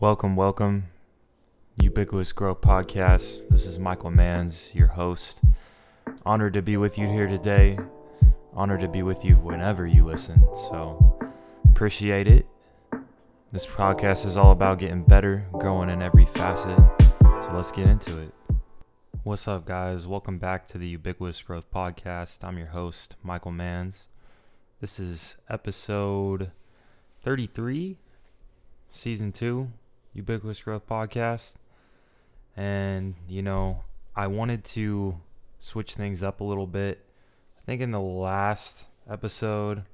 Welcome, 0.00 0.36
welcome. 0.36 0.86
Ubiquitous 1.76 2.32
Growth 2.32 2.60
Podcast. 2.60 3.48
This 3.50 3.66
is 3.66 3.78
Michael 3.78 4.10
Manns, 4.10 4.74
your 4.74 4.88
host. 4.88 5.40
Honored 6.24 6.54
to 6.54 6.62
be 6.62 6.76
with 6.76 6.98
you 6.98 7.06
here 7.06 7.28
today. 7.28 7.78
Honored 8.54 8.80
to 8.80 8.88
be 8.88 9.02
with 9.02 9.24
you 9.24 9.34
whenever 9.36 9.86
you 9.86 10.04
listen. 10.04 10.42
So, 10.54 11.18
appreciate 11.66 12.26
it. 12.26 12.46
This 13.52 13.66
podcast 13.66 14.26
is 14.26 14.36
all 14.36 14.50
about 14.50 14.78
getting 14.78 15.04
better, 15.04 15.46
growing 15.52 15.90
in 15.90 16.02
every 16.02 16.26
facet. 16.26 16.78
So, 17.20 17.50
let's 17.52 17.70
get 17.70 17.86
into 17.86 18.18
it. 18.18 18.32
What's 19.22 19.46
up, 19.46 19.66
guys? 19.66 20.06
Welcome 20.06 20.38
back 20.38 20.66
to 20.68 20.78
the 20.78 20.88
Ubiquitous 20.88 21.42
Growth 21.42 21.70
Podcast. 21.70 22.42
I'm 22.42 22.58
your 22.58 22.68
host, 22.68 23.14
Michael 23.22 23.52
Manns. 23.52 24.06
This 24.80 24.98
is 24.98 25.36
episode 25.48 26.50
33, 27.22 27.98
season 28.90 29.30
two, 29.30 29.70
Ubiquitous 30.14 30.60
Growth 30.62 30.86
Podcast. 30.86 31.54
And, 32.56 33.14
you 33.28 33.42
know, 33.42 33.84
I 34.14 34.26
wanted 34.26 34.64
to 34.64 35.20
switch 35.60 35.94
things 35.94 36.22
up 36.22 36.40
a 36.40 36.44
little 36.44 36.66
bit. 36.66 37.04
I 37.58 37.64
think 37.64 37.80
in 37.80 37.92
the 37.92 38.00
last 38.00 38.84
episode, 39.08 39.84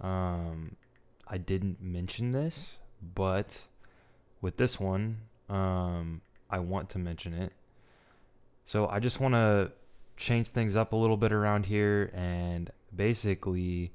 um, 0.00 0.76
I 1.26 1.38
didn't 1.38 1.80
mention 1.80 2.32
this, 2.32 2.78
but 3.14 3.66
with 4.40 4.56
this 4.56 4.78
one, 4.78 5.22
um, 5.48 6.20
I 6.50 6.58
want 6.58 6.90
to 6.90 6.98
mention 6.98 7.32
it. 7.32 7.52
So 8.64 8.88
I 8.88 9.00
just 9.00 9.20
want 9.20 9.34
to 9.34 9.72
change 10.16 10.48
things 10.48 10.76
up 10.76 10.92
a 10.92 10.96
little 10.96 11.16
bit 11.16 11.32
around 11.32 11.66
here 11.66 12.10
and 12.14 12.70
basically 12.94 13.92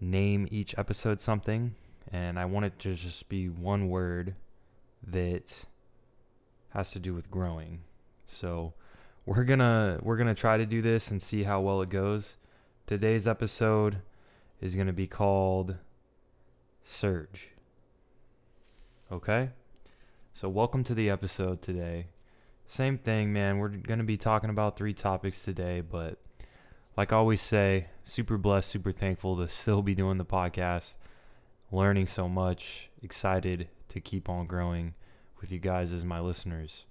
name 0.00 0.48
each 0.50 0.76
episode 0.76 1.20
something. 1.20 1.74
And 2.10 2.38
I 2.38 2.46
want 2.46 2.66
it 2.66 2.78
to 2.80 2.94
just 2.94 3.28
be 3.28 3.48
one 3.48 3.88
word 3.88 4.34
that 5.06 5.64
has 6.70 6.90
to 6.92 6.98
do 6.98 7.14
with 7.14 7.30
growing. 7.30 7.80
So 8.26 8.74
we're 9.26 9.44
gonna 9.44 9.98
we're 10.02 10.16
gonna 10.16 10.34
try 10.34 10.56
to 10.56 10.66
do 10.66 10.82
this 10.82 11.10
and 11.10 11.22
see 11.22 11.44
how 11.44 11.60
well 11.60 11.82
it 11.82 11.90
goes. 11.90 12.36
Today's 12.86 13.28
episode 13.28 13.98
is 14.60 14.74
gonna 14.74 14.92
be 14.92 15.06
called 15.06 15.76
Surge. 16.84 17.48
Okay? 19.10 19.50
So 20.34 20.48
welcome 20.48 20.82
to 20.84 20.94
the 20.94 21.10
episode 21.10 21.60
today. 21.60 22.06
Same 22.66 22.96
thing, 22.96 23.32
man. 23.32 23.58
We're 23.58 23.68
gonna 23.68 24.04
be 24.04 24.16
talking 24.16 24.50
about 24.50 24.76
three 24.76 24.94
topics 24.94 25.42
today, 25.42 25.80
but 25.82 26.18
like 26.96 27.12
I 27.12 27.16
always 27.16 27.42
say, 27.42 27.88
super 28.04 28.38
blessed, 28.38 28.70
super 28.70 28.92
thankful 28.92 29.36
to 29.36 29.48
still 29.48 29.82
be 29.82 29.94
doing 29.94 30.18
the 30.18 30.24
podcast, 30.24 30.94
learning 31.70 32.06
so 32.06 32.28
much, 32.28 32.88
excited 33.02 33.68
to 33.92 34.00
keep 34.00 34.28
on 34.28 34.46
growing 34.46 34.94
with 35.40 35.52
you 35.52 35.58
guys 35.58 35.92
as 35.92 36.04
my 36.04 36.18
listeners. 36.20 36.86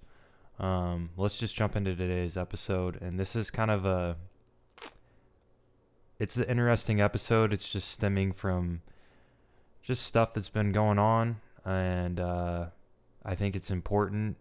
Um, 0.58 1.10
let's 1.16 1.36
just 1.36 1.54
jump 1.54 1.74
into 1.74 1.96
today's 1.96 2.36
episode, 2.36 3.00
and 3.00 3.18
this 3.18 3.34
is 3.34 3.50
kind 3.50 3.70
of 3.70 3.84
a 3.84 4.16
it's 6.18 6.36
an 6.36 6.44
interesting 6.44 7.00
episode. 7.00 7.52
It's 7.52 7.68
just 7.68 7.88
stemming 7.88 8.32
from 8.32 8.82
just 9.82 10.04
stuff 10.04 10.32
that's 10.32 10.48
been 10.48 10.70
going 10.70 10.98
on, 10.98 11.40
and 11.64 12.20
uh, 12.20 12.66
I 13.24 13.34
think 13.34 13.56
it's 13.56 13.70
important. 13.70 14.36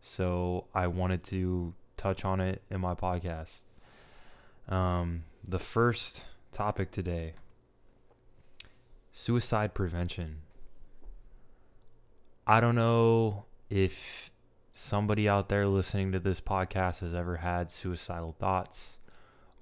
So 0.00 0.66
I 0.74 0.86
wanted 0.86 1.24
to 1.24 1.74
touch 1.96 2.24
on 2.24 2.40
it 2.40 2.62
in 2.70 2.80
my 2.80 2.94
podcast. 2.94 3.62
Um, 4.68 5.24
the 5.46 5.58
first 5.58 6.24
topic 6.52 6.90
today 6.92 7.34
suicide 9.10 9.74
prevention. 9.74 10.43
I 12.46 12.60
don't 12.60 12.74
know 12.74 13.46
if 13.70 14.30
somebody 14.72 15.26
out 15.26 15.48
there 15.48 15.66
listening 15.66 16.12
to 16.12 16.18
this 16.18 16.42
podcast 16.42 17.00
has 17.00 17.14
ever 17.14 17.36
had 17.38 17.70
suicidal 17.70 18.36
thoughts, 18.38 18.98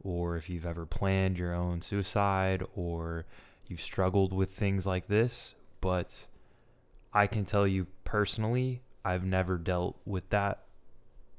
or 0.03 0.37
if 0.37 0.51
you've 0.51 0.67
ever 0.67 0.85
planned 0.85 1.39
your 1.39 1.55
own 1.55 1.81
suicide, 1.81 2.65
or 2.75 3.25
you've 3.69 3.81
struggled 3.81 4.33
with 4.33 4.51
things 4.51 4.85
like 4.85 5.07
this, 5.07 5.55
but 5.81 6.27
I 7.13 7.29
can 7.29 7.45
tell 7.45 7.69
you 7.69 7.87
personally, 8.03 8.83
I've 9.05 9.25
never 9.25 9.59
dealt 9.59 10.01
with 10.05 10.31
that 10.31 10.65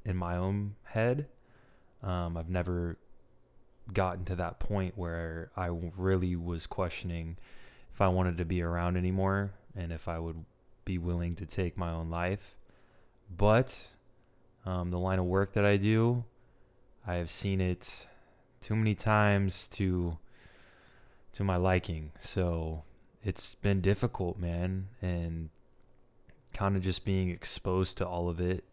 in 0.06 0.16
my 0.16 0.38
own 0.38 0.76
head. 0.84 1.28
Um, 2.02 2.38
I've 2.38 2.50
never 2.50 2.98
gotten 3.92 4.24
to 4.26 4.36
that 4.38 4.59
point 4.59 4.98
where 4.98 5.52
I 5.58 5.68
really 5.98 6.38
was 6.38 6.68
questioning 6.68 7.36
if 7.94 8.00
I 8.00 8.08
wanted 8.08 8.38
to 8.38 8.46
be 8.46 8.62
around 8.62 8.96
anymore 8.96 9.52
and 9.76 9.92
if 9.92 10.08
I 10.08 10.20
would 10.20 10.46
be 10.86 10.98
willing 10.98 11.36
to 11.36 11.46
take 11.46 11.78
my 11.78 11.92
own 11.92 12.10
life. 12.10 12.56
But 13.36 13.88
um, 14.66 14.92
the 14.92 15.00
line 15.00 15.20
of 15.20 15.26
work 15.26 15.54
that 15.54 15.66
I 15.66 15.78
do, 15.78 16.24
I 17.06 17.16
have 17.16 17.32
seen 17.32 17.62
it 17.62 18.08
too 18.62 18.76
many 18.76 18.96
times 18.96 19.68
to 19.70 20.18
to 21.34 21.44
my 21.44 21.56
liking. 21.56 22.12
So 22.20 22.84
it's 23.24 23.56
been 23.56 23.82
difficult, 23.82 24.38
man, 24.38 24.90
and 25.02 25.50
kind 26.54 26.76
of 26.76 26.84
just 26.84 27.04
being 27.04 27.30
exposed 27.30 27.98
to 27.98 28.08
all 28.08 28.30
of 28.30 28.40
it 28.40 28.64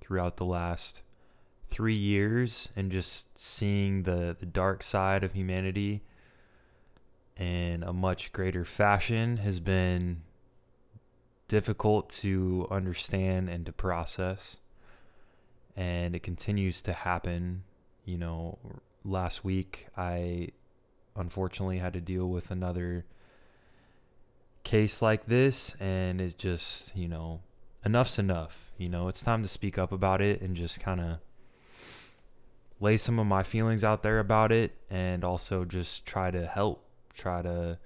throughout 0.00 0.36
the 0.36 0.44
last 0.44 1.02
three 1.70 1.96
years 1.96 2.68
and 2.76 2.92
just 2.92 3.36
seeing 3.36 4.04
the, 4.04 4.36
the 4.38 4.46
dark 4.46 4.82
side 4.82 5.24
of 5.24 5.32
humanity 5.32 6.02
in 7.36 7.82
a 7.82 7.92
much 7.92 8.32
greater 8.32 8.64
fashion 8.64 9.38
has 9.38 9.58
been 9.58 10.22
difficult 11.48 12.08
to 12.08 12.66
understand 12.70 13.48
and 13.48 13.66
to 13.66 13.72
process. 13.72 14.58
And 15.76 16.14
it 16.14 16.22
continues 16.22 16.82
to 16.82 16.92
happen. 16.92 17.64
You 18.04 18.18
know, 18.18 18.58
last 19.04 19.44
week 19.44 19.88
I 19.96 20.48
unfortunately 21.16 21.78
had 21.78 21.92
to 21.94 22.00
deal 22.00 22.28
with 22.28 22.50
another 22.50 23.04
case 24.62 25.02
like 25.02 25.26
this, 25.26 25.76
and 25.78 26.20
it's 26.20 26.34
just, 26.34 26.96
you 26.96 27.06
know, 27.06 27.40
enough's 27.84 28.18
enough. 28.18 28.72
You 28.78 28.88
know, 28.88 29.08
it's 29.08 29.22
time 29.22 29.42
to 29.42 29.48
speak 29.48 29.78
up 29.78 29.92
about 29.92 30.20
it 30.20 30.40
and 30.40 30.56
just 30.56 30.80
kind 30.80 31.00
of 31.00 31.18
lay 32.80 32.96
some 32.96 33.18
of 33.18 33.26
my 33.26 33.42
feelings 33.42 33.84
out 33.84 34.02
there 34.02 34.18
about 34.18 34.50
it 34.50 34.74
and 34.90 35.24
also 35.24 35.64
just 35.64 36.04
try 36.04 36.30
to 36.30 36.46
help, 36.46 36.84
try 37.14 37.42
to 37.42 37.78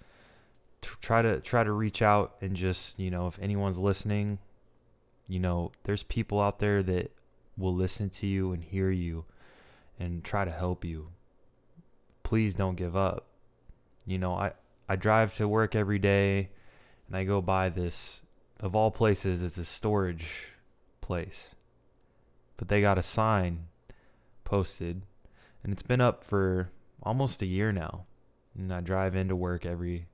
try 0.82 1.22
to 1.22 1.40
try 1.40 1.64
to 1.64 1.72
reach 1.72 2.02
out 2.02 2.36
and 2.40 2.54
just 2.54 2.98
you 2.98 3.10
know 3.10 3.26
if 3.26 3.38
anyone's 3.40 3.78
listening 3.78 4.38
you 5.26 5.38
know 5.38 5.70
there's 5.84 6.02
people 6.02 6.40
out 6.40 6.58
there 6.58 6.82
that 6.82 7.12
will 7.56 7.74
listen 7.74 8.08
to 8.08 8.26
you 8.26 8.52
and 8.52 8.64
hear 8.64 8.90
you 8.90 9.24
and 9.98 10.24
try 10.24 10.44
to 10.44 10.50
help 10.50 10.84
you. 10.84 11.08
Please 12.22 12.54
don't 12.54 12.76
give 12.76 12.96
up. 12.96 13.26
You 14.06 14.18
know 14.18 14.32
i 14.34 14.52
i 14.88 14.96
drive 14.96 15.34
to 15.36 15.46
work 15.46 15.74
every 15.74 15.98
day 15.98 16.48
and 17.06 17.14
i 17.14 17.24
go 17.24 17.42
by 17.42 17.68
this 17.68 18.22
of 18.58 18.74
all 18.74 18.90
places 18.90 19.42
it's 19.42 19.58
a 19.58 19.64
storage 19.64 20.46
place. 21.02 21.54
But 22.56 22.68
they 22.68 22.80
got 22.80 22.96
a 22.96 23.02
sign 23.02 23.66
posted 24.44 25.02
and 25.62 25.72
it's 25.72 25.82
been 25.82 26.00
up 26.00 26.24
for 26.24 26.70
almost 27.02 27.42
a 27.42 27.46
year 27.46 27.70
now. 27.70 28.06
And 28.56 28.72
i 28.72 28.80
drive 28.80 29.14
into 29.14 29.36
work 29.36 29.66
every 29.66 30.06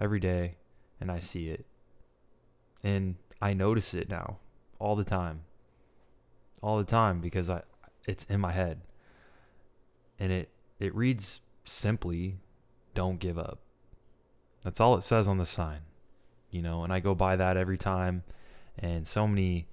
every 0.00 0.20
day 0.20 0.56
and 1.00 1.10
I 1.10 1.18
see 1.18 1.48
it. 1.48 1.66
And 2.82 3.16
I 3.40 3.54
notice 3.54 3.94
it 3.94 4.08
now 4.08 4.38
all 4.78 4.96
the 4.96 5.04
time. 5.04 5.42
All 6.62 6.78
the 6.78 6.84
time 6.84 7.20
because 7.20 7.50
I 7.50 7.62
it's 8.06 8.24
in 8.24 8.40
my 8.40 8.52
head. 8.52 8.82
And 10.18 10.32
it 10.32 10.50
it 10.78 10.94
reads 10.94 11.40
simply 11.64 12.36
don't 12.94 13.18
give 13.18 13.38
up. 13.38 13.58
That's 14.62 14.80
all 14.80 14.96
it 14.96 15.02
says 15.02 15.28
on 15.28 15.38
the 15.38 15.46
sign. 15.46 15.80
You 16.50 16.62
know, 16.62 16.84
and 16.84 16.92
I 16.92 17.00
go 17.00 17.14
by 17.14 17.36
that 17.36 17.56
every 17.56 17.78
time 17.78 18.22
and 18.78 19.06
so 19.06 19.26
many 19.26 19.66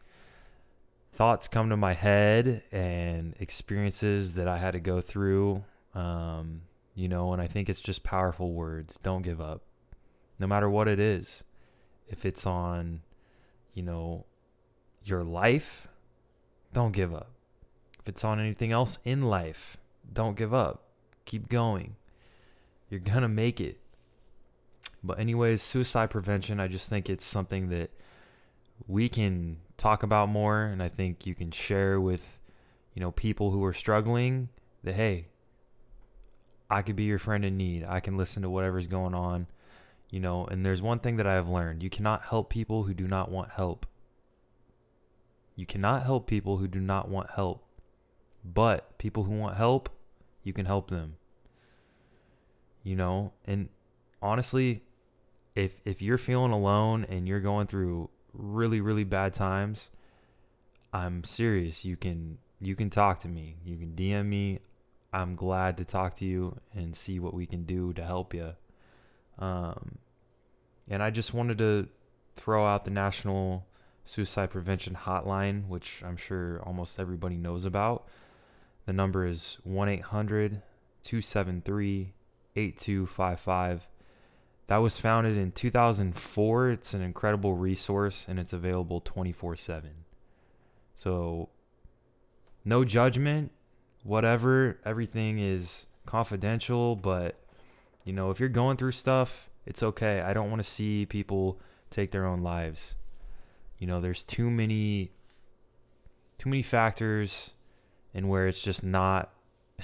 thoughts 1.12 1.48
come 1.48 1.70
to 1.70 1.78
my 1.78 1.94
head 1.94 2.64
and 2.72 3.36
experiences 3.40 4.34
that 4.34 4.48
I 4.48 4.58
had 4.58 4.72
to 4.72 4.80
go 4.80 5.00
through 5.00 5.64
um, 5.94 6.62
you 6.96 7.08
know, 7.08 7.34
and 7.34 7.42
I 7.42 7.48
think 7.48 7.70
it's 7.70 7.80
just 7.80 8.04
powerful 8.04 8.52
words. 8.52 8.98
Don't 9.02 9.22
give 9.22 9.42
up 9.42 9.62
no 10.40 10.48
matter 10.48 10.70
what 10.70 10.88
it 10.88 11.00
is. 11.00 11.44
If 12.08 12.26
it's 12.26 12.46
on, 12.46 13.02
you 13.74 13.84
know, 13.84 14.26
your 15.04 15.24
life, 15.24 15.88
don't 16.74 16.92
give 16.92 17.14
up. 17.14 17.32
If 18.00 18.10
it's 18.10 18.24
on 18.24 18.40
anything 18.40 18.72
else 18.72 19.00
in 19.06 19.22
life, 19.22 19.78
don't 20.12 20.38
give 20.38 20.54
up. 20.54 20.84
Keep 21.26 21.50
going. 21.50 21.96
You're 22.90 23.00
going 23.00 23.22
to 23.22 23.30
make 23.30 23.62
it. 23.62 23.80
But, 25.04 25.20
anyways, 25.20 25.62
suicide 25.62 26.10
prevention, 26.10 26.60
I 26.60 26.68
just 26.68 26.90
think 26.90 27.10
it's 27.10 27.26
something 27.26 27.70
that 27.70 27.92
we 28.88 29.10
can 29.10 29.58
talk 29.78 30.04
about 30.04 30.30
more. 30.30 30.64
And 30.64 30.82
I 30.84 30.90
think 30.90 31.26
you 31.26 31.36
can 31.36 31.52
share 31.52 32.00
with, 32.00 32.40
you 32.94 33.00
know, 33.02 33.12
people 33.12 33.52
who 33.52 33.64
are 33.64 33.74
struggling 33.74 34.50
that, 34.84 34.96
hey, 34.96 35.28
I 36.70 36.82
could 36.82 36.96
be 36.96 37.04
your 37.04 37.20
friend 37.20 37.46
in 37.46 37.58
need. 37.58 37.86
I 37.86 38.00
can 38.00 38.18
listen 38.18 38.44
to 38.44 38.50
whatever's 38.50 38.88
going 38.88 39.14
on. 39.14 39.48
You 40.14 40.20
know, 40.20 40.46
and 40.46 40.64
there's 40.64 40.80
one 40.80 41.00
thing 41.00 41.18
that 41.18 41.26
I 41.26 41.34
have 41.34 41.50
learned 41.50 41.82
you 41.82 41.90
cannot 41.90 42.26
help 42.26 42.52
people 42.52 42.84
who 42.84 42.94
do 42.94 43.08
not 43.08 43.32
want 43.32 43.50
help. 43.50 43.88
You 45.56 45.66
cannot 45.66 46.04
help 46.04 46.28
people 46.28 46.58
who 46.58 46.68
do 46.68 46.80
not 46.80 47.10
want 47.10 47.32
help. 47.32 47.66
But 48.46 48.96
people 49.00 49.24
who 49.24 49.32
want 49.32 49.58
help, 49.58 49.90
you 50.44 50.54
can 50.54 50.68
help 50.68 50.92
them. 50.92 51.16
You 52.84 52.96
know, 52.96 53.34
and 53.46 53.70
honestly, 54.22 54.84
if 55.56 55.82
if 55.84 56.00
you're 56.00 56.20
feeling 56.20 56.52
alone 56.52 57.08
and 57.10 57.28
you're 57.28 57.40
going 57.40 57.66
through 57.66 58.12
really 58.34 58.82
really 58.82 59.04
bad 59.04 59.34
times, 59.34 59.90
I'm 60.94 61.24
serious. 61.24 61.84
You 61.84 61.98
can 61.98 62.38
you 62.62 62.76
can 62.76 62.92
talk 62.92 63.18
to 63.22 63.28
me. 63.28 63.56
You 63.66 63.78
can 63.78 63.96
DM 63.96 64.28
me. 64.28 64.60
I'm 65.12 65.36
glad 65.36 65.76
to 65.78 65.84
talk 65.84 66.14
to 66.18 66.26
you 66.26 66.60
and 66.72 66.96
see 66.96 67.20
what 67.20 67.34
we 67.34 67.48
can 67.48 67.64
do 67.64 67.94
to 67.94 68.04
help 68.04 68.36
you. 68.36 68.54
Um, 69.40 69.98
and 70.90 71.02
I 71.02 71.10
just 71.10 71.34
wanted 71.34 71.58
to 71.60 71.88
throw 72.36 72.66
out 72.66 72.86
the 72.86 72.92
National 72.92 73.66
Suicide 74.06 74.50
Prevention 74.50 74.98
Hotline, 75.06 75.68
which 75.68 76.04
I'm 76.06 76.18
sure 76.18 76.62
almost 76.64 77.00
everybody 77.00 77.38
knows 77.38 77.66
about. 77.66 78.08
The 78.86 78.94
number 78.94 79.26
is 79.26 79.58
1 79.64 79.90
800 79.90 80.62
273 81.04 82.14
8255. 82.56 83.88
That 84.68 84.78
was 84.78 84.98
founded 84.98 85.38
in 85.38 85.52
2004. 85.52 86.70
It's 86.70 86.94
an 86.94 87.02
incredible 87.02 87.56
resource 87.56 88.26
and 88.28 88.40
it's 88.40 88.54
available 88.54 89.02
24 89.02 89.56
7. 89.56 89.90
So, 90.96 91.50
no 92.64 92.86
judgment, 92.86 93.52
whatever. 94.04 94.80
Everything 94.86 95.40
is 95.40 95.88
confidential, 96.06 96.96
but 96.96 97.40
you 98.06 98.14
know, 98.14 98.32
if 98.32 98.40
you're 98.40 98.50
going 98.50 98.78
through 98.78 98.92
stuff, 98.92 99.50
it's 99.66 99.84
okay. 99.84 100.22
I 100.22 100.34
don't 100.34 100.50
want 100.50 100.62
to 100.62 100.70
see 100.70 101.06
people 101.06 101.60
take 101.90 102.12
their 102.12 102.26
own 102.26 102.42
lives. 102.42 102.96
You 103.78 103.88
know, 103.88 104.00
there's 104.00 104.24
too 104.24 104.50
many 104.50 105.12
too 106.38 106.50
many 106.50 106.62
factors 106.62 107.52
and 108.14 108.28
where 108.28 108.48
it's 108.48 108.62
just 108.62 108.84
not 108.84 109.32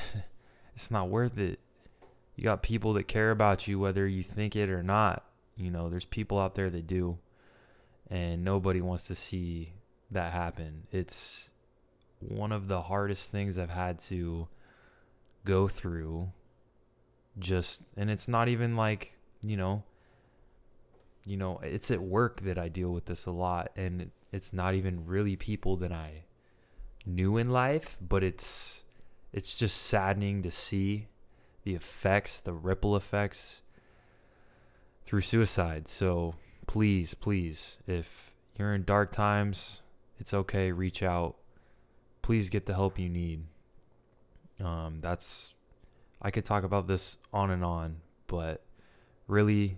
it's 0.75 0.91
not 0.91 1.09
worth 1.09 1.37
it. 1.37 1.59
You 2.35 2.43
got 2.43 2.63
people 2.63 2.93
that 2.93 3.07
care 3.07 3.31
about 3.31 3.67
you 3.67 3.79
whether 3.79 4.07
you 4.07 4.23
think 4.23 4.55
it 4.55 4.69
or 4.69 4.83
not. 4.83 5.25
You 5.55 5.71
know, 5.71 5.89
there's 5.89 6.05
people 6.05 6.39
out 6.39 6.55
there 6.55 6.69
that 6.69 6.87
do. 6.87 7.17
And 8.09 8.43
nobody 8.43 8.81
wants 8.81 9.03
to 9.05 9.15
see 9.15 9.73
that 10.09 10.33
happen. 10.33 10.87
It's 10.91 11.49
one 12.19 12.51
of 12.51 12.67
the 12.67 12.83
hardest 12.83 13.31
things 13.31 13.59
I've 13.59 13.69
had 13.69 13.99
to 13.99 14.47
go 15.45 15.67
through 15.67 16.31
just 17.37 17.83
and 17.95 18.09
it's 18.09 18.27
not 18.27 18.47
even 18.47 18.75
like, 18.75 19.13
you 19.41 19.57
know, 19.57 19.83
you 21.25 21.37
know, 21.37 21.59
it's 21.63 21.91
at 21.91 22.01
work 22.01 22.41
that 22.41 22.57
I 22.57 22.69
deal 22.69 22.91
with 22.91 23.05
this 23.05 23.25
a 23.25 23.31
lot 23.31 23.71
and 23.75 24.11
it's 24.31 24.53
not 24.53 24.75
even 24.75 25.05
really 25.05 25.35
people 25.35 25.77
that 25.77 25.91
I 25.91 26.23
knew 27.05 27.37
in 27.37 27.49
life, 27.49 27.97
but 28.01 28.23
it's 28.23 28.83
it's 29.31 29.55
just 29.55 29.77
saddening 29.77 30.41
to 30.43 30.51
see 30.51 31.07
the 31.63 31.75
effects, 31.75 32.41
the 32.41 32.53
ripple 32.53 32.95
effects 32.95 33.61
through 35.05 35.21
suicide. 35.21 35.87
So 35.87 36.35
please, 36.67 37.13
please, 37.13 37.79
if 37.87 38.33
you're 38.57 38.73
in 38.73 38.83
dark 38.83 39.11
times, 39.11 39.81
it's 40.19 40.33
okay. 40.33 40.71
Reach 40.71 41.03
out. 41.03 41.35
Please 42.21 42.49
get 42.49 42.65
the 42.65 42.73
help 42.73 42.99
you 42.99 43.09
need. 43.09 43.45
Um, 44.59 44.99
that's 44.99 45.53
I 46.21 46.31
could 46.31 46.45
talk 46.45 46.63
about 46.63 46.87
this 46.87 47.17
on 47.31 47.49
and 47.49 47.63
on, 47.63 47.97
but 48.27 48.63
really, 49.29 49.77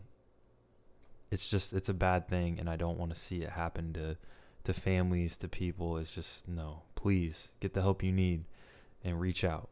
it's 1.29 1.47
just 1.47 1.73
it's 1.73 1.89
a 1.89 1.93
bad 1.93 2.27
thing, 2.27 2.59
and 2.59 2.69
I 2.69 2.75
don't 2.75 2.97
want 2.97 3.13
to 3.13 3.19
see 3.19 3.43
it 3.43 3.51
happen 3.51 3.93
to 3.93 4.17
to 4.63 4.73
families, 4.73 5.37
to 5.37 5.47
people. 5.47 5.97
It's 5.97 6.11
just 6.11 6.47
no. 6.47 6.83
Please 6.95 7.49
get 7.59 7.73
the 7.73 7.81
help 7.81 8.03
you 8.03 8.11
need, 8.11 8.45
and 9.03 9.19
reach 9.19 9.43
out. 9.43 9.69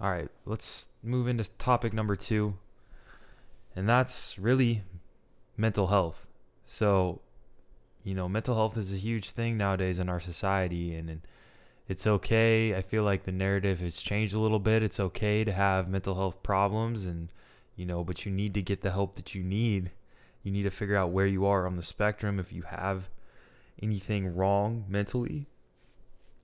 All 0.00 0.10
right, 0.10 0.28
let's 0.46 0.88
move 1.02 1.26
into 1.26 1.44
topic 1.58 1.92
number 1.92 2.14
two, 2.14 2.56
and 3.74 3.88
that's 3.88 4.38
really 4.38 4.82
mental 5.56 5.88
health. 5.88 6.26
So 6.66 7.20
you 8.04 8.14
know, 8.14 8.28
mental 8.28 8.54
health 8.54 8.76
is 8.76 8.92
a 8.92 8.96
huge 8.96 9.32
thing 9.32 9.56
nowadays 9.56 9.98
in 9.98 10.08
our 10.08 10.20
society, 10.20 10.94
and, 10.94 11.10
and 11.10 11.20
it's 11.88 12.06
okay. 12.06 12.74
I 12.74 12.82
feel 12.82 13.02
like 13.02 13.24
the 13.24 13.32
narrative 13.32 13.80
has 13.80 14.00
changed 14.00 14.34
a 14.34 14.40
little 14.40 14.58
bit. 14.58 14.82
It's 14.82 15.00
okay 15.00 15.44
to 15.44 15.52
have 15.52 15.88
mental 15.88 16.14
health 16.14 16.42
problems, 16.42 17.06
and 17.06 17.28
you 17.78 17.86
know, 17.86 18.02
but 18.02 18.26
you 18.26 18.32
need 18.32 18.54
to 18.54 18.60
get 18.60 18.82
the 18.82 18.90
help 18.90 19.14
that 19.14 19.36
you 19.36 19.44
need. 19.44 19.92
You 20.42 20.50
need 20.50 20.64
to 20.64 20.70
figure 20.70 20.96
out 20.96 21.12
where 21.12 21.28
you 21.28 21.46
are 21.46 21.64
on 21.64 21.76
the 21.76 21.82
spectrum 21.82 22.40
if 22.40 22.52
you 22.52 22.62
have 22.62 23.08
anything 23.80 24.34
wrong 24.34 24.84
mentally, 24.88 25.46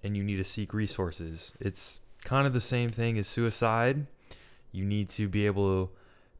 and 0.02 0.16
you 0.16 0.22
need 0.22 0.36
to 0.36 0.44
seek 0.44 0.72
resources. 0.72 1.52
It's 1.58 1.98
kind 2.22 2.46
of 2.46 2.52
the 2.52 2.60
same 2.60 2.88
thing 2.88 3.18
as 3.18 3.26
suicide. 3.26 4.06
You 4.70 4.84
need 4.84 5.08
to 5.10 5.28
be 5.28 5.44
able 5.44 5.90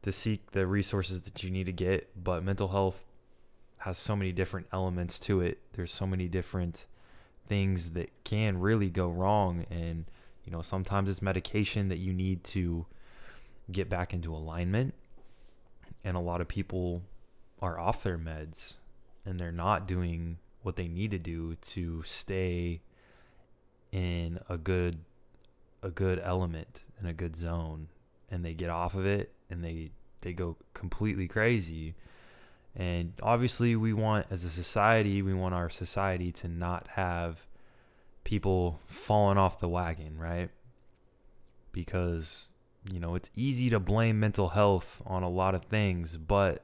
to 0.01 0.11
seek 0.13 0.51
the 0.51 0.65
resources 0.65 1.21
that 1.21 1.43
you 1.43 1.51
need 1.51 1.65
to 1.65 1.73
get, 1.73 2.23
but 2.23 2.41
mental 2.41 2.69
health 2.69 3.03
has 3.79 3.97
so 3.97 4.15
many 4.15 4.31
different 4.31 4.67
elements 4.71 5.19
to 5.19 5.41
it. 5.41 5.59
There's 5.73 5.91
so 5.91 6.07
many 6.07 6.29
different 6.29 6.85
things 7.47 7.91
that 7.91 8.11
can 8.23 8.59
really 8.59 8.89
go 8.89 9.07
wrong 9.07 9.65
and 9.69 10.05
you 10.43 10.51
know 10.51 10.63
sometimes 10.63 11.09
it's 11.09 11.21
medication 11.21 11.89
that 11.89 11.99
you 11.99 12.11
need 12.11 12.43
to 12.43 12.87
get 13.71 13.89
back 13.89 14.13
into 14.13 14.33
alignment 14.33 14.93
and 16.03 16.15
a 16.15 16.19
lot 16.19 16.41
of 16.41 16.47
people 16.47 17.01
are 17.61 17.79
off 17.79 18.03
their 18.03 18.17
meds 18.17 18.75
and 19.25 19.39
they're 19.39 19.51
not 19.51 19.87
doing 19.87 20.37
what 20.61 20.75
they 20.75 20.87
need 20.87 21.11
to 21.11 21.19
do 21.19 21.55
to 21.55 22.03
stay 22.03 22.81
in 23.91 24.39
a 24.49 24.57
good 24.57 24.99
a 25.81 25.89
good 25.89 26.19
element 26.23 26.83
in 26.99 27.05
a 27.05 27.13
good 27.13 27.35
zone 27.35 27.87
and 28.29 28.43
they 28.43 28.53
get 28.53 28.69
off 28.69 28.95
of 28.95 29.05
it 29.05 29.31
and 29.49 29.63
they 29.63 29.91
they 30.21 30.33
go 30.33 30.57
completely 30.73 31.27
crazy 31.27 31.95
and 32.75 33.13
obviously, 33.23 33.75
we 33.75 33.93
want, 33.93 34.27
as 34.29 34.43
a 34.43 34.49
society, 34.49 35.21
we 35.21 35.33
want 35.33 35.55
our 35.55 35.69
society 35.69 36.31
to 36.33 36.49
not 36.49 36.87
have 36.89 37.47
people 38.25 38.81
falling 38.85 39.37
off 39.37 39.59
the 39.59 39.69
wagon, 39.69 40.17
right? 40.17 40.49
Because, 41.71 42.47
you 42.91 42.99
know, 42.99 43.15
it's 43.15 43.31
easy 43.35 43.69
to 43.71 43.79
blame 43.79 44.19
mental 44.19 44.49
health 44.49 45.01
on 45.05 45.23
a 45.23 45.29
lot 45.29 45.55
of 45.55 45.65
things, 45.65 46.17
but 46.17 46.63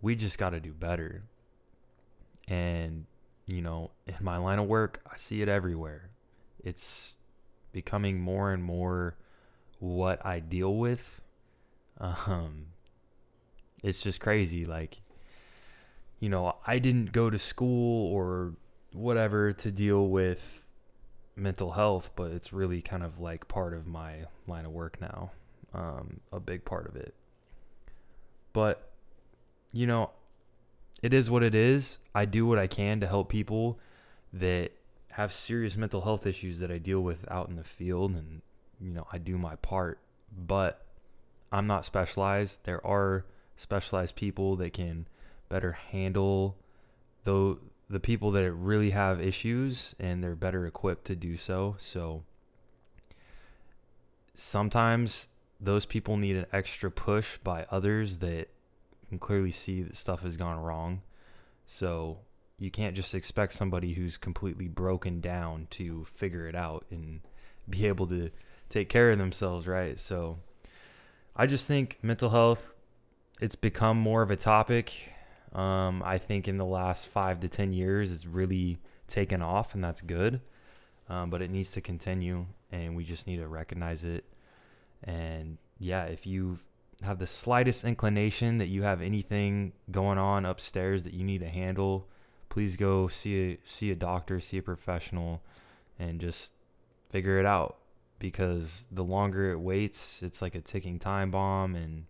we 0.00 0.14
just 0.14 0.38
got 0.38 0.50
to 0.50 0.60
do 0.60 0.72
better. 0.72 1.24
And, 2.46 3.06
you 3.46 3.60
know, 3.60 3.90
in 4.06 4.14
my 4.20 4.36
line 4.36 4.58
of 4.58 4.66
work, 4.66 5.00
I 5.10 5.16
see 5.16 5.42
it 5.42 5.48
everywhere. 5.48 6.10
It's 6.62 7.14
becoming 7.72 8.20
more 8.20 8.52
and 8.52 8.62
more 8.62 9.16
what 9.80 10.24
I 10.24 10.40
deal 10.40 10.76
with. 10.76 11.20
Um, 11.98 12.66
it's 13.82 14.00
just 14.00 14.20
crazy. 14.20 14.64
Like, 14.64 15.00
you 16.20 16.28
know, 16.28 16.56
I 16.66 16.78
didn't 16.78 17.12
go 17.12 17.28
to 17.28 17.38
school 17.38 18.12
or 18.12 18.54
whatever 18.92 19.52
to 19.52 19.70
deal 19.70 20.08
with 20.08 20.66
mental 21.38 21.72
health, 21.72 22.10
but 22.16 22.30
it's 22.30 22.52
really 22.52 22.80
kind 22.80 23.02
of 23.02 23.20
like 23.20 23.48
part 23.48 23.74
of 23.74 23.86
my 23.86 24.26
line 24.46 24.64
of 24.64 24.72
work 24.72 25.00
now, 25.00 25.30
um, 25.74 26.20
a 26.32 26.40
big 26.40 26.64
part 26.64 26.86
of 26.86 26.96
it. 26.96 27.14
But, 28.52 28.90
you 29.72 29.86
know, 29.86 30.10
it 31.02 31.14
is 31.14 31.30
what 31.30 31.42
it 31.42 31.54
is. 31.54 31.98
I 32.14 32.24
do 32.24 32.46
what 32.46 32.58
I 32.58 32.66
can 32.66 33.00
to 33.00 33.06
help 33.06 33.28
people 33.28 33.78
that 34.32 34.72
have 35.12 35.32
serious 35.32 35.76
mental 35.76 36.02
health 36.02 36.26
issues 36.26 36.58
that 36.58 36.70
I 36.70 36.78
deal 36.78 37.00
with 37.00 37.24
out 37.30 37.48
in 37.48 37.56
the 37.56 37.64
field, 37.64 38.12
and, 38.12 38.42
you 38.80 38.92
know, 38.92 39.06
I 39.12 39.18
do 39.18 39.38
my 39.38 39.56
part. 39.56 39.98
But 40.36 40.84
I'm 41.50 41.66
not 41.66 41.84
specialized. 41.84 42.64
There 42.64 42.84
are 42.86 43.24
specialized 43.56 44.16
people 44.16 44.56
that 44.56 44.72
can 44.72 45.06
better 45.48 45.72
handle 45.72 46.56
though 47.24 47.58
the 47.90 48.00
people 48.00 48.30
that 48.32 48.52
really 48.52 48.90
have 48.90 49.20
issues 49.20 49.94
and 49.98 50.22
they're 50.22 50.36
better 50.36 50.66
equipped 50.66 51.06
to 51.06 51.16
do 51.16 51.36
so. 51.36 51.76
So 51.78 52.24
sometimes 54.34 55.28
those 55.60 55.86
people 55.86 56.16
need 56.16 56.36
an 56.36 56.46
extra 56.52 56.90
push 56.90 57.38
by 57.38 57.66
others 57.70 58.18
that 58.18 58.48
can 59.08 59.18
clearly 59.18 59.52
see 59.52 59.82
that 59.82 59.96
stuff 59.96 60.20
has 60.20 60.36
gone 60.36 60.58
wrong. 60.58 61.02
So 61.66 62.18
you 62.58 62.70
can't 62.70 62.94
just 62.94 63.14
expect 63.14 63.52
somebody 63.52 63.94
who's 63.94 64.16
completely 64.16 64.68
broken 64.68 65.20
down 65.20 65.66
to 65.70 66.04
figure 66.04 66.46
it 66.46 66.54
out 66.54 66.84
and 66.90 67.20
be 67.68 67.86
able 67.86 68.06
to 68.08 68.30
take 68.68 68.88
care 68.88 69.10
of 69.10 69.18
themselves, 69.18 69.66
right? 69.66 69.98
So 69.98 70.38
I 71.34 71.46
just 71.46 71.66
think 71.66 71.98
mental 72.02 72.30
health 72.30 72.74
it's 73.40 73.54
become 73.54 73.96
more 73.96 74.22
of 74.22 74.30
a 74.32 74.36
topic. 74.36 75.12
Um, 75.52 76.02
I 76.04 76.18
think 76.18 76.48
in 76.48 76.56
the 76.56 76.64
last 76.64 77.08
five 77.08 77.40
to 77.40 77.48
10 77.48 77.72
years, 77.72 78.12
it's 78.12 78.26
really 78.26 78.78
taken 79.06 79.42
off, 79.42 79.74
and 79.74 79.82
that's 79.82 80.00
good. 80.00 80.40
Um, 81.08 81.30
but 81.30 81.40
it 81.40 81.50
needs 81.50 81.72
to 81.72 81.80
continue, 81.80 82.46
and 82.70 82.94
we 82.94 83.04
just 83.04 83.26
need 83.26 83.38
to 83.38 83.48
recognize 83.48 84.04
it. 84.04 84.24
And 85.02 85.58
yeah, 85.78 86.04
if 86.04 86.26
you 86.26 86.58
have 87.02 87.18
the 87.18 87.26
slightest 87.26 87.84
inclination 87.84 88.58
that 88.58 88.66
you 88.66 88.82
have 88.82 89.00
anything 89.00 89.72
going 89.90 90.18
on 90.18 90.44
upstairs 90.44 91.04
that 91.04 91.14
you 91.14 91.24
need 91.24 91.40
to 91.40 91.48
handle, 91.48 92.08
please 92.48 92.76
go 92.76 93.08
see 93.08 93.52
a 93.52 93.58
see 93.64 93.90
a 93.90 93.94
doctor, 93.94 94.40
see 94.40 94.58
a 94.58 94.62
professional 94.62 95.40
and 95.98 96.20
just 96.20 96.52
figure 97.08 97.38
it 97.38 97.46
out 97.46 97.78
because 98.18 98.84
the 98.90 99.04
longer 99.04 99.52
it 99.52 99.60
waits, 99.60 100.22
it's 100.22 100.42
like 100.42 100.54
a 100.54 100.60
ticking 100.60 100.98
time 100.98 101.30
bomb 101.30 101.74
and 101.74 102.06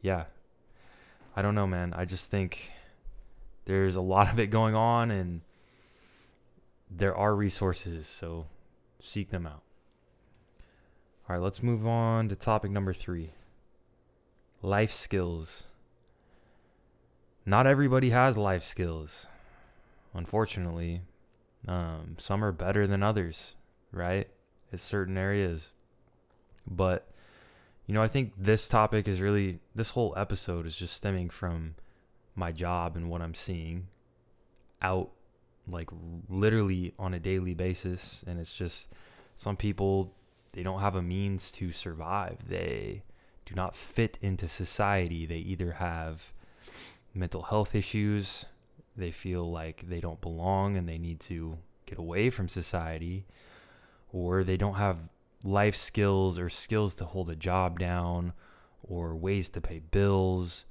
yeah. 0.00 0.24
I 1.36 1.42
don't 1.42 1.54
know, 1.54 1.66
man. 1.66 1.94
I 1.94 2.04
just 2.04 2.30
think 2.30 2.72
there's 3.64 3.96
a 3.96 4.00
lot 4.00 4.32
of 4.32 4.38
it 4.38 4.48
going 4.48 4.74
on 4.74 5.10
and 5.10 5.42
there 6.90 7.14
are 7.14 7.34
resources, 7.34 8.06
so 8.06 8.46
seek 8.98 9.30
them 9.30 9.46
out. 9.46 9.62
All 11.28 11.36
right, 11.36 11.42
let's 11.42 11.62
move 11.62 11.86
on 11.86 12.28
to 12.28 12.34
topic 12.34 12.72
number 12.72 12.92
3. 12.92 13.30
Life 14.62 14.92
skills. 14.92 15.68
Not 17.46 17.66
everybody 17.66 18.10
has 18.10 18.36
life 18.36 18.64
skills. 18.64 19.26
Unfortunately, 20.12 21.02
um, 21.68 22.16
some 22.18 22.44
are 22.44 22.52
better 22.52 22.86
than 22.86 23.02
others, 23.02 23.54
right? 23.92 24.28
In 24.72 24.78
certain 24.78 25.16
areas. 25.16 25.72
But, 26.66 27.08
you 27.90 27.94
know, 27.94 28.02
I 28.02 28.06
think 28.06 28.34
this 28.38 28.68
topic 28.68 29.08
is 29.08 29.20
really, 29.20 29.58
this 29.74 29.90
whole 29.90 30.14
episode 30.16 30.64
is 30.64 30.76
just 30.76 30.94
stemming 30.94 31.28
from 31.28 31.74
my 32.36 32.52
job 32.52 32.94
and 32.94 33.10
what 33.10 33.20
I'm 33.20 33.34
seeing 33.34 33.88
out, 34.80 35.10
like 35.66 35.90
literally 36.28 36.94
on 37.00 37.14
a 37.14 37.18
daily 37.18 37.52
basis. 37.52 38.22
And 38.28 38.38
it's 38.38 38.54
just 38.54 38.92
some 39.34 39.56
people, 39.56 40.14
they 40.52 40.62
don't 40.62 40.78
have 40.78 40.94
a 40.94 41.02
means 41.02 41.50
to 41.50 41.72
survive. 41.72 42.48
They 42.48 43.02
do 43.44 43.56
not 43.56 43.74
fit 43.74 44.20
into 44.22 44.46
society. 44.46 45.26
They 45.26 45.38
either 45.38 45.72
have 45.72 46.32
mental 47.12 47.42
health 47.42 47.74
issues, 47.74 48.46
they 48.96 49.10
feel 49.10 49.50
like 49.50 49.88
they 49.88 49.98
don't 49.98 50.20
belong 50.20 50.76
and 50.76 50.88
they 50.88 50.98
need 50.98 51.18
to 51.22 51.58
get 51.86 51.98
away 51.98 52.30
from 52.30 52.48
society, 52.48 53.26
or 54.12 54.44
they 54.44 54.56
don't 54.56 54.74
have 54.74 55.08
life 55.42 55.76
skills 55.76 56.38
or 56.38 56.48
skills 56.48 56.94
to 56.96 57.04
hold 57.04 57.30
a 57.30 57.36
job 57.36 57.78
down 57.78 58.32
or 58.82 59.14
ways 59.14 59.48
to 59.50 59.60
pay 59.60 59.78
bills. 59.78 60.64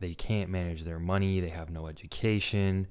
They 0.00 0.14
can't 0.14 0.50
manage 0.50 0.84
their 0.84 0.98
money, 0.98 1.40
they 1.40 1.50
have 1.50 1.70
no 1.70 1.86
education, 1.86 2.86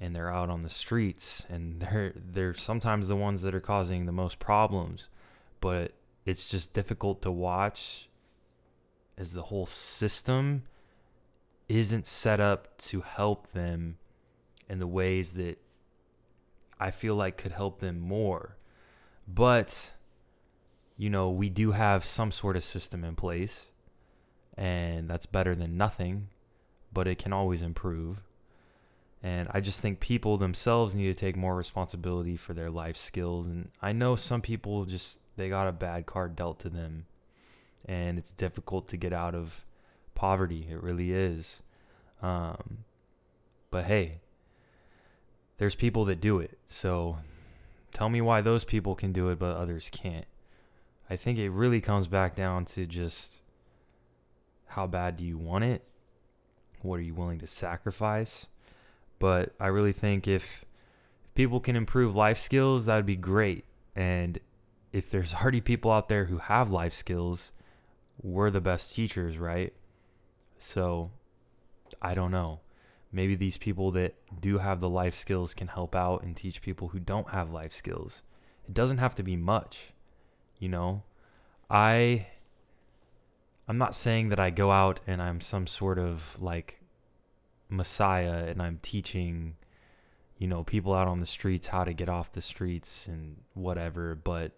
and 0.00 0.14
they're 0.14 0.32
out 0.32 0.50
on 0.50 0.62
the 0.62 0.70
streets 0.70 1.46
and 1.48 1.80
they're 1.82 2.12
they're 2.14 2.54
sometimes 2.54 3.08
the 3.08 3.16
ones 3.16 3.42
that 3.42 3.54
are 3.54 3.60
causing 3.60 4.06
the 4.06 4.12
most 4.12 4.38
problems. 4.38 5.08
But 5.60 5.92
it's 6.24 6.44
just 6.44 6.72
difficult 6.72 7.22
to 7.22 7.30
watch 7.30 8.08
as 9.16 9.32
the 9.32 9.44
whole 9.44 9.66
system 9.66 10.62
isn't 11.68 12.06
set 12.06 12.40
up 12.40 12.76
to 12.78 13.00
help 13.00 13.52
them 13.52 13.98
in 14.68 14.78
the 14.78 14.86
ways 14.86 15.32
that 15.34 15.58
I 16.78 16.90
feel 16.90 17.14
like 17.14 17.36
could 17.36 17.52
help 17.52 17.80
them 17.80 17.98
more. 17.98 18.56
But, 19.26 19.92
you 20.98 21.08
know, 21.08 21.30
we 21.30 21.48
do 21.48 21.70
have 21.70 22.04
some 22.04 22.32
sort 22.32 22.56
of 22.56 22.64
system 22.64 23.04
in 23.04 23.14
place, 23.14 23.66
and 24.56 25.08
that's 25.08 25.26
better 25.26 25.54
than 25.54 25.76
nothing, 25.76 26.28
but 26.92 27.06
it 27.06 27.18
can 27.18 27.32
always 27.32 27.62
improve. 27.62 28.20
And 29.22 29.48
I 29.52 29.60
just 29.60 29.80
think 29.80 30.00
people 30.00 30.36
themselves 30.36 30.96
need 30.96 31.06
to 31.06 31.14
take 31.14 31.36
more 31.36 31.54
responsibility 31.54 32.36
for 32.36 32.52
their 32.52 32.68
life 32.68 32.96
skills. 32.96 33.46
And 33.46 33.70
I 33.80 33.92
know 33.92 34.16
some 34.16 34.42
people 34.42 34.84
just, 34.84 35.20
they 35.36 35.48
got 35.48 35.68
a 35.68 35.72
bad 35.72 36.06
card 36.06 36.34
dealt 36.34 36.58
to 36.60 36.68
them, 36.68 37.06
and 37.86 38.18
it's 38.18 38.32
difficult 38.32 38.88
to 38.88 38.96
get 38.96 39.12
out 39.12 39.36
of 39.36 39.64
poverty. 40.16 40.66
It 40.68 40.82
really 40.82 41.12
is. 41.12 41.62
Um, 42.20 42.78
but 43.70 43.84
hey, 43.84 44.18
there's 45.58 45.76
people 45.76 46.04
that 46.06 46.20
do 46.20 46.40
it. 46.40 46.58
So 46.66 47.18
tell 47.92 48.08
me 48.08 48.20
why 48.20 48.40
those 48.40 48.64
people 48.64 48.96
can 48.96 49.12
do 49.12 49.28
it 49.28 49.38
but 49.38 49.56
others 49.56 49.88
can't. 49.92 50.26
I 51.10 51.16
think 51.16 51.38
it 51.38 51.50
really 51.50 51.80
comes 51.80 52.06
back 52.06 52.34
down 52.34 52.64
to 52.66 52.86
just 52.86 53.40
how 54.66 54.86
bad 54.86 55.16
do 55.16 55.24
you 55.24 55.38
want 55.38 55.64
it? 55.64 55.84
What 56.82 56.96
are 56.96 57.02
you 57.02 57.14
willing 57.14 57.38
to 57.40 57.46
sacrifice? 57.46 58.48
But 59.18 59.54
I 59.58 59.68
really 59.68 59.92
think 59.92 60.28
if 60.28 60.64
people 61.34 61.60
can 61.60 61.76
improve 61.76 62.14
life 62.14 62.38
skills, 62.38 62.86
that'd 62.86 63.06
be 63.06 63.16
great. 63.16 63.64
And 63.96 64.38
if 64.92 65.10
there's 65.10 65.34
already 65.42 65.60
people 65.60 65.90
out 65.90 66.08
there 66.08 66.26
who 66.26 66.38
have 66.38 66.70
life 66.70 66.92
skills, 66.92 67.52
we're 68.20 68.50
the 68.50 68.60
best 68.60 68.94
teachers, 68.94 69.38
right? 69.38 69.72
So 70.58 71.10
I 72.02 72.14
don't 72.14 72.30
know 72.30 72.60
maybe 73.12 73.34
these 73.34 73.58
people 73.58 73.90
that 73.92 74.14
do 74.40 74.58
have 74.58 74.80
the 74.80 74.88
life 74.88 75.14
skills 75.14 75.54
can 75.54 75.68
help 75.68 75.94
out 75.94 76.22
and 76.22 76.36
teach 76.36 76.62
people 76.62 76.88
who 76.88 76.98
don't 76.98 77.30
have 77.30 77.50
life 77.50 77.72
skills. 77.72 78.22
It 78.66 78.74
doesn't 78.74 78.98
have 78.98 79.14
to 79.16 79.22
be 79.22 79.36
much, 79.36 79.92
you 80.58 80.68
know. 80.68 81.02
I 81.70 82.26
I'm 83.68 83.78
not 83.78 83.94
saying 83.94 84.30
that 84.30 84.40
I 84.40 84.50
go 84.50 84.70
out 84.70 85.00
and 85.06 85.20
I'm 85.20 85.40
some 85.40 85.66
sort 85.66 85.98
of 85.98 86.36
like 86.40 86.80
messiah 87.68 88.46
and 88.46 88.62
I'm 88.62 88.78
teaching 88.82 89.54
you 90.38 90.46
know 90.48 90.64
people 90.64 90.94
out 90.94 91.08
on 91.08 91.20
the 91.20 91.26
streets 91.26 91.66
how 91.66 91.84
to 91.84 91.92
get 91.92 92.08
off 92.08 92.32
the 92.32 92.40
streets 92.40 93.06
and 93.06 93.36
whatever, 93.54 94.14
but 94.14 94.52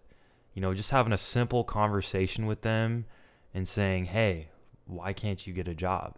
you 0.53 0.61
know, 0.61 0.73
just 0.73 0.91
having 0.91 1.13
a 1.13 1.17
simple 1.17 1.63
conversation 1.63 2.45
with 2.45 2.61
them 2.61 3.05
and 3.53 3.67
saying, 3.67 4.05
"Hey, 4.05 4.49
why 4.85 5.13
can't 5.13 5.47
you 5.47 5.53
get 5.53 5.67
a 5.67 5.73
job?" 5.73 6.15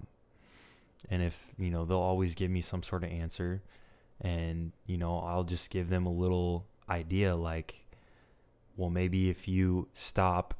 and 1.09 1.21
if 1.21 1.47
you 1.57 1.69
know 1.69 1.85
they'll 1.85 1.97
always 1.97 2.35
give 2.35 2.49
me 2.49 2.61
some 2.61 2.83
sort 2.83 3.03
of 3.03 3.09
answer 3.11 3.61
and 4.21 4.71
you 4.85 4.97
know 4.97 5.19
I'll 5.19 5.43
just 5.43 5.69
give 5.69 5.89
them 5.89 6.05
a 6.05 6.11
little 6.11 6.65
idea 6.89 7.35
like 7.35 7.82
well 8.75 8.89
maybe 8.89 9.29
if 9.29 9.47
you 9.47 9.87
stop 9.93 10.53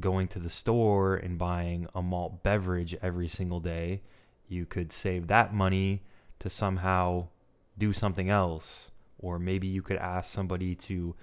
going 0.00 0.26
to 0.26 0.38
the 0.38 0.50
store 0.50 1.14
and 1.14 1.38
buying 1.38 1.86
a 1.94 2.02
malt 2.02 2.42
beverage 2.42 2.96
every 3.00 3.28
single 3.28 3.60
day 3.60 4.02
you 4.48 4.66
could 4.66 4.92
save 4.92 5.26
that 5.28 5.54
money 5.54 6.02
to 6.38 6.50
somehow 6.50 7.28
do 7.76 7.92
something 7.92 8.30
else. 8.30 8.90
Or 9.18 9.38
maybe 9.38 9.66
you 9.66 9.82
could 9.82 9.96
ask 9.96 10.32
somebody 10.32 10.74
to 10.76 11.14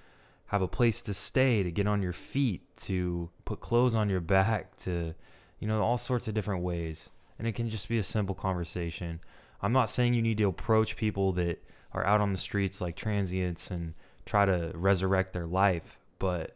have 0.46 0.62
a 0.62 0.68
place 0.68 1.02
to 1.02 1.14
stay 1.14 1.62
to 1.62 1.70
get 1.70 1.86
on 1.86 2.02
your 2.02 2.12
feet 2.12 2.76
to 2.76 3.30
put 3.44 3.60
clothes 3.60 3.94
on 3.94 4.10
your 4.10 4.20
back 4.20 4.76
to 4.76 5.14
you 5.58 5.68
know 5.68 5.80
all 5.80 5.96
sorts 5.96 6.28
of 6.28 6.34
different 6.34 6.62
ways. 6.62 7.10
And 7.38 7.48
it 7.48 7.52
can 7.52 7.68
just 7.68 7.88
be 7.88 7.98
a 7.98 8.02
simple 8.02 8.34
conversation. 8.34 9.20
I'm 9.62 9.72
not 9.72 9.90
saying 9.90 10.14
you 10.14 10.22
need 10.22 10.38
to 10.38 10.48
approach 10.48 10.96
people 10.96 11.32
that 11.32 11.62
are 11.92 12.04
out 12.04 12.20
on 12.20 12.32
the 12.32 12.38
streets 12.38 12.80
like 12.80 12.96
transients 12.96 13.70
and 13.70 13.94
try 14.26 14.44
to 14.44 14.72
resurrect 14.74 15.32
their 15.32 15.46
life, 15.46 15.98
but 16.22 16.54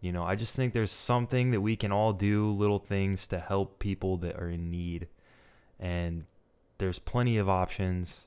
you 0.00 0.10
know, 0.10 0.24
I 0.24 0.34
just 0.34 0.56
think 0.56 0.72
there's 0.72 0.90
something 0.90 1.52
that 1.52 1.60
we 1.60 1.76
can 1.76 1.92
all 1.92 2.12
do, 2.12 2.50
little 2.50 2.80
things 2.80 3.28
to 3.28 3.38
help 3.38 3.78
people 3.78 4.16
that 4.16 4.34
are 4.34 4.50
in 4.50 4.68
need. 4.68 5.06
And 5.78 6.24
there's 6.78 6.98
plenty 6.98 7.38
of 7.38 7.48
options. 7.48 8.26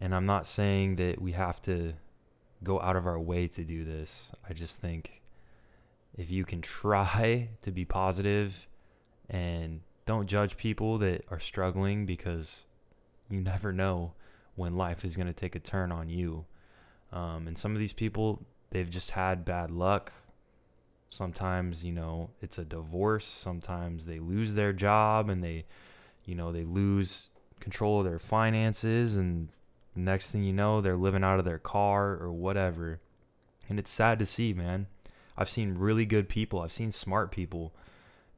And 0.00 0.14
I'm 0.14 0.26
not 0.26 0.46
saying 0.46 0.94
that 0.96 1.20
we 1.20 1.32
have 1.32 1.60
to 1.62 1.94
go 2.62 2.80
out 2.80 2.94
of 2.94 3.04
our 3.04 3.18
way 3.18 3.48
to 3.48 3.64
do 3.64 3.84
this. 3.84 4.30
I 4.48 4.52
just 4.52 4.80
think 4.80 5.22
if 6.16 6.30
you 6.30 6.44
can 6.44 6.62
try 6.82 7.50
to 7.62 7.72
be 7.72 7.84
positive 7.84 8.68
and 9.28 9.80
don't 10.06 10.28
judge 10.28 10.56
people 10.56 10.98
that 10.98 11.24
are 11.32 11.40
struggling 11.40 12.06
because 12.06 12.64
you 13.28 13.40
never 13.40 13.72
know 13.72 14.12
when 14.54 14.76
life 14.76 15.04
is 15.04 15.16
going 15.16 15.26
to 15.26 15.32
take 15.32 15.56
a 15.56 15.60
turn 15.60 15.90
on 15.90 16.08
you. 16.08 16.44
Um, 17.12 17.48
and 17.48 17.58
some 17.58 17.72
of 17.72 17.80
these 17.80 17.92
people, 17.92 18.44
they've 18.74 18.90
just 18.90 19.12
had 19.12 19.44
bad 19.44 19.70
luck. 19.70 20.12
Sometimes, 21.08 21.84
you 21.84 21.92
know, 21.92 22.30
it's 22.42 22.58
a 22.58 22.64
divorce. 22.64 23.24
Sometimes 23.24 24.04
they 24.04 24.18
lose 24.18 24.54
their 24.54 24.72
job 24.72 25.30
and 25.30 25.44
they, 25.44 25.64
you 26.24 26.34
know, 26.34 26.50
they 26.50 26.64
lose 26.64 27.28
control 27.60 28.00
of 28.00 28.04
their 28.04 28.18
finances. 28.18 29.16
And 29.16 29.48
next 29.94 30.32
thing 30.32 30.42
you 30.42 30.52
know, 30.52 30.80
they're 30.80 30.96
living 30.96 31.22
out 31.22 31.38
of 31.38 31.44
their 31.44 31.60
car 31.60 32.18
or 32.20 32.32
whatever. 32.32 32.98
And 33.68 33.78
it's 33.78 33.92
sad 33.92 34.18
to 34.18 34.26
see, 34.26 34.52
man. 34.52 34.88
I've 35.36 35.48
seen 35.48 35.78
really 35.78 36.04
good 36.04 36.28
people, 36.28 36.60
I've 36.60 36.72
seen 36.72 36.90
smart 36.90 37.30
people 37.30 37.72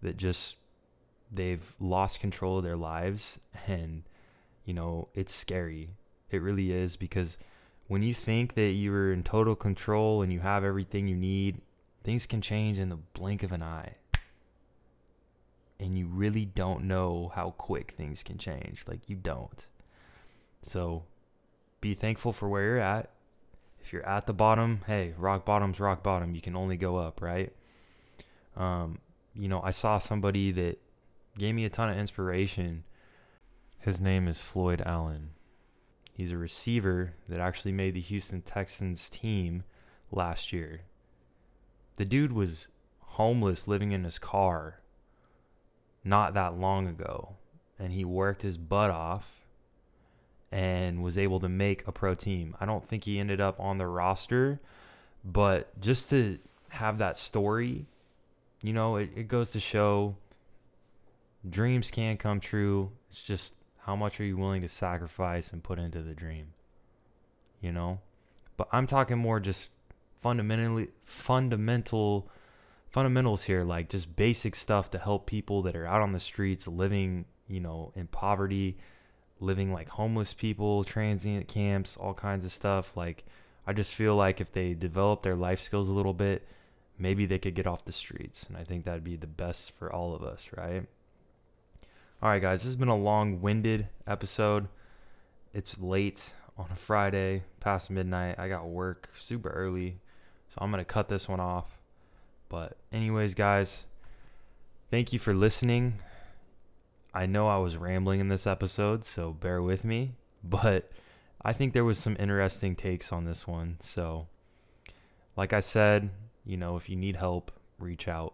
that 0.03 0.19
just 0.19 0.57
they've 1.33 1.75
lost 1.81 2.21
control 2.21 2.59
of 2.59 2.65
their 2.65 2.77
lives 2.77 3.41
and 3.67 4.05
you 4.65 4.73
know 4.73 5.09
it's 5.13 5.35
scary 5.35 5.89
it 6.31 6.41
really 6.41 6.71
is 6.71 6.95
because 6.95 7.37
when 7.89 8.03
you 8.03 8.15
think 8.15 8.55
that 8.55 8.71
you're 8.71 9.13
in 9.13 9.23
total 9.23 9.55
control 9.55 10.23
and 10.23 10.33
you 10.33 10.41
have 10.41 10.65
everything 10.65 11.07
you 11.07 11.17
need 11.17 11.61
things 12.07 12.25
can 12.25 12.41
change 12.41 12.79
in 12.79 12.89
the 12.89 12.97
blink 12.97 13.43
of 13.43 13.51
an 13.51 13.65
eye. 13.65 13.97
And 15.81 15.99
you 15.99 16.07
really 16.07 16.45
don't 16.45 16.85
know 16.85 17.33
how 17.35 17.51
quick 17.51 17.95
things 17.97 18.23
can 18.23 18.39
change. 18.39 18.85
Like 18.87 19.11
you 19.11 19.17
don't. 19.17 19.67
So 20.63 21.03
be 21.81 21.95
thankful 21.95 22.33
for 22.33 22.49
where 22.49 22.63
you're 22.63 22.79
at. 22.79 23.11
If 23.81 23.93
you're 23.93 24.07
at 24.07 24.27
the 24.27 24.33
bottom 24.33 24.83
hey 24.87 25.15
rock 25.19 25.45
bottom's 25.45 25.81
rock 25.81 26.03
bottom. 26.03 26.35
You 26.35 26.41
can 26.41 26.57
only 26.57 26.77
go 26.77 26.97
up 26.97 27.21
right? 27.21 27.53
Um 28.57 29.01
you 29.35 29.49
know 29.49 29.61
i 29.63 29.71
saw 29.71 29.99
somebody 29.99 30.51
that 30.53 30.81
gave 31.39 31.55
me 31.55 31.65
a 31.65 31.71
ton 31.71 31.91
of 31.91 31.99
inspiration. 31.99 32.85
His 33.81 34.01
name 34.01 34.29
is 34.29 34.41
Floyd 34.41 34.83
Allen. 34.87 35.31
He's 36.17 36.33
a 36.33 36.39
receiver 36.39 37.13
that 37.29 37.41
actually 37.41 37.73
made 37.73 37.93
the 37.93 38.01
Houston 38.01 38.41
Texans 38.41 39.11
team 39.11 39.65
last 40.11 40.51
year. 40.51 40.81
The 41.97 42.07
dude 42.07 42.33
was 42.33 42.69
homeless 43.01 43.69
living 43.69 43.93
in 43.93 44.05
his 44.05 44.19
car 44.19 44.81
not 46.03 46.33
that 46.33 46.59
long 46.59 46.89
ago, 46.89 47.35
and 47.79 47.93
he 47.93 48.03
worked 48.03 48.41
his 48.41 48.57
butt 48.57 48.91
off 48.91 49.29
and 50.51 51.03
was 51.03 51.19
able 51.19 51.39
to 51.41 51.51
make 51.51 51.87
a 51.87 51.93
pro 51.93 52.15
team. 52.15 52.57
I 52.59 52.65
don't 52.65 52.89
think 52.89 53.05
he 53.05 53.19
ended 53.19 53.43
up 53.43 53.61
on 53.61 53.77
the 53.77 53.87
roster, 53.87 54.59
but 55.23 55.79
just 55.83 56.09
to 56.11 56.39
have 56.71 56.97
that 56.97 57.19
story, 57.19 57.85
you 58.63 58.73
know, 58.73 58.97
it, 58.97 59.11
it 59.15 59.29
goes 59.29 59.51
to 59.51 59.61
show 59.61 60.17
dreams 61.47 61.91
can 61.91 62.17
come 62.17 62.41
true. 62.41 62.93
It's 63.11 63.23
just 63.23 63.55
how 63.87 63.95
much 63.95 64.19
are 64.19 64.25
you 64.25 64.37
willing 64.37 64.63
to 64.63 64.69
sacrifice 64.69 65.53
and 65.53 65.63
put 65.63 65.79
into 65.79 66.03
the 66.03 66.13
dream? 66.13 66.49
You 67.61 67.71
know? 67.71 68.01
But 68.57 68.69
I'm 68.73 68.89
talking 68.89 69.17
more 69.17 69.39
just 69.39 69.71
fundamentally 70.21 70.89
fundamental 71.05 72.29
fundamentals 72.91 73.45
here, 73.45 73.63
like 73.63 73.89
just 73.89 74.17
basic 74.17 74.57
stuff 74.57 74.91
to 74.91 74.99
help 74.99 75.27
people 75.27 75.63
that 75.63 75.77
are 75.77 75.87
out 75.87 76.03
on 76.03 76.11
the 76.11 76.19
streets 76.19 76.67
living, 76.67 77.27
you 77.47 77.61
know, 77.61 77.93
in 77.95 78.09
poverty, 78.09 78.77
living 79.39 79.73
like 79.73 79.89
homeless 79.91 80.35
people, 80.35 80.83
transient 80.83 81.47
camps, 81.47 81.97
all 81.97 82.15
kinds 82.15 82.45
of 82.45 82.51
stuff. 82.51 82.97
Like 82.97 83.25
I 83.69 83.73
just 83.73 83.95
feel 83.95 84.17
like 84.17 84.41
if 84.41 84.51
they 84.51 84.75
develop 84.75 85.23
their 85.23 85.37
life 85.37 85.61
skills 85.61 85.89
a 85.89 85.95
little 85.95 86.15
bit, 86.15 86.45
maybe 86.99 87.25
they 87.25 87.39
could 87.39 87.55
get 87.55 87.69
off 87.69 87.85
the 87.85 87.93
streets. 87.93 88.47
And 88.49 88.57
I 88.57 88.65
think 88.65 88.85
that'd 88.85 89.05
be 89.05 89.17
the 89.17 89.29
best 89.29 89.71
for 89.71 89.93
all 89.93 90.13
of 90.13 90.25
us, 90.25 90.49
right? 90.57 90.87
All 92.23 92.31
right, 92.31 92.41
guys, 92.41 92.61
this 92.61 92.69
has 92.69 92.77
been 92.77 92.89
a 92.89 92.97
long 92.97 93.43
winded 93.43 93.89
episode. 94.07 94.69
It's 95.53 95.79
late 95.79 96.33
on 96.57 96.69
a 96.73 96.75
Friday, 96.75 97.43
past 97.61 97.91
midnight. 97.91 98.39
I 98.39 98.49
got 98.49 98.67
work 98.67 99.11
super 99.21 99.51
early, 99.51 99.99
so 100.49 100.57
I'm 100.63 100.71
going 100.71 100.81
to 100.81 100.87
cut 100.87 101.11
this 101.11 101.29
one 101.29 101.41
off. 101.41 101.79
But, 102.49 102.79
anyways, 102.91 103.35
guys, 103.35 103.85
thank 104.91 105.13
you 105.13 105.19
for 105.19 105.35
listening. 105.35 105.99
I 107.13 107.27
know 107.27 107.49
I 107.49 107.59
was 107.59 107.77
rambling 107.77 108.21
in 108.21 108.29
this 108.29 108.47
episode, 108.47 109.05
so 109.05 109.33
bear 109.33 109.61
with 109.61 109.85
me, 109.85 110.15
but 110.43 110.91
I 111.43 111.53
think 111.53 111.75
there 111.75 111.85
was 111.85 111.99
some 111.99 112.17
interesting 112.19 112.77
takes 112.77 113.13
on 113.13 113.27
this 113.27 113.47
one. 113.47 113.77
So, 113.81 114.27
like 115.37 115.53
I 115.53 115.61
said, 115.61 116.09
you 116.47 116.57
know, 116.57 116.79
if 116.79 116.89
you 116.89 116.97
need 116.97 117.17
help, 117.17 117.53
reach 117.79 118.09
out. 118.09 118.33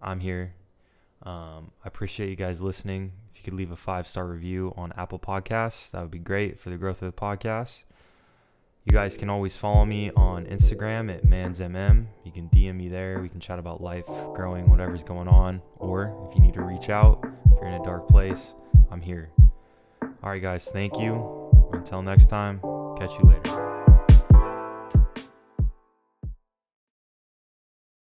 I'm 0.00 0.20
here 0.20 0.54
um, 1.24 1.70
I 1.84 1.88
appreciate 1.88 2.30
you 2.30 2.36
guys 2.36 2.60
listening. 2.60 3.12
If 3.32 3.40
you 3.40 3.44
could 3.44 3.54
leave 3.54 3.70
a 3.70 3.76
five 3.76 4.06
star 4.06 4.26
review 4.26 4.72
on 4.76 4.92
Apple 4.96 5.18
Podcasts, 5.18 5.90
that 5.90 6.00
would 6.00 6.10
be 6.10 6.18
great 6.18 6.58
for 6.58 6.70
the 6.70 6.76
growth 6.76 7.02
of 7.02 7.14
the 7.14 7.20
podcast. 7.20 7.84
You 8.84 8.92
guys 8.92 9.16
can 9.16 9.30
always 9.30 9.56
follow 9.56 9.84
me 9.84 10.10
on 10.16 10.44
Instagram 10.46 11.14
at 11.14 11.24
mannsmm. 11.24 12.06
You 12.24 12.32
can 12.32 12.48
DM 12.48 12.74
me 12.74 12.88
there. 12.88 13.20
We 13.20 13.28
can 13.28 13.38
chat 13.38 13.60
about 13.60 13.80
life, 13.80 14.06
growing, 14.34 14.68
whatever's 14.68 15.04
going 15.04 15.28
on. 15.28 15.62
Or 15.76 16.28
if 16.28 16.36
you 16.36 16.42
need 16.42 16.54
to 16.54 16.62
reach 16.62 16.88
out, 16.88 17.24
if 17.46 17.52
you're 17.60 17.68
in 17.68 17.80
a 17.80 17.84
dark 17.84 18.08
place, 18.08 18.54
I'm 18.90 19.00
here. 19.00 19.30
All 20.02 20.30
right, 20.30 20.42
guys, 20.42 20.64
thank 20.64 20.98
you. 20.98 21.70
Until 21.72 22.02
next 22.02 22.26
time, 22.26 22.60
catch 22.98 23.12
you 23.18 23.28
later. 23.28 23.61